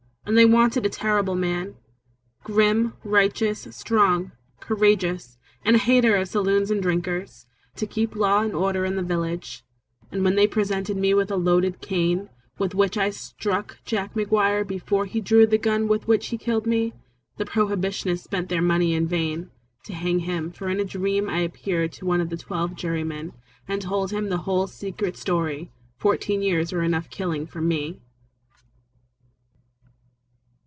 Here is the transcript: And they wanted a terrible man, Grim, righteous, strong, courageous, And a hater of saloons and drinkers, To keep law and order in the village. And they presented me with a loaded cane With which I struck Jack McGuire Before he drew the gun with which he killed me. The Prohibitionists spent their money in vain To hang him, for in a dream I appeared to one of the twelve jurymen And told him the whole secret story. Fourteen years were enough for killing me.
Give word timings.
And 0.23 0.37
they 0.37 0.45
wanted 0.45 0.85
a 0.85 0.89
terrible 0.89 1.35
man, 1.35 1.75
Grim, 2.43 2.93
righteous, 3.03 3.67
strong, 3.71 4.31
courageous, 4.61 5.37
And 5.65 5.75
a 5.75 5.79
hater 5.79 6.15
of 6.15 6.29
saloons 6.29 6.69
and 6.71 6.81
drinkers, 6.81 7.47
To 7.77 7.87
keep 7.87 8.15
law 8.15 8.41
and 8.41 8.53
order 8.53 8.85
in 8.85 8.95
the 8.95 9.01
village. 9.03 9.65
And 10.11 10.25
they 10.37 10.47
presented 10.47 10.95
me 10.95 11.13
with 11.15 11.31
a 11.31 11.35
loaded 11.35 11.81
cane 11.81 12.29
With 12.59 12.73
which 12.75 12.97
I 12.97 13.09
struck 13.09 13.79
Jack 13.83 14.13
McGuire 14.13 14.65
Before 14.65 15.05
he 15.05 15.19
drew 15.19 15.45
the 15.47 15.57
gun 15.57 15.87
with 15.89 16.07
which 16.07 16.27
he 16.27 16.37
killed 16.37 16.67
me. 16.67 16.93
The 17.37 17.45
Prohibitionists 17.45 18.23
spent 18.23 18.47
their 18.47 18.61
money 18.61 18.93
in 18.93 19.07
vain 19.07 19.49
To 19.85 19.93
hang 19.93 20.19
him, 20.19 20.51
for 20.51 20.69
in 20.69 20.79
a 20.79 20.85
dream 20.85 21.29
I 21.29 21.39
appeared 21.39 21.91
to 21.93 22.05
one 22.05 22.21
of 22.21 22.29
the 22.29 22.37
twelve 22.37 22.75
jurymen 22.75 23.33
And 23.67 23.81
told 23.81 24.11
him 24.11 24.29
the 24.29 24.37
whole 24.45 24.67
secret 24.67 25.17
story. 25.17 25.71
Fourteen 25.97 26.41
years 26.43 26.71
were 26.71 26.83
enough 26.83 27.05
for 27.05 27.09
killing 27.11 27.49
me. 27.61 27.99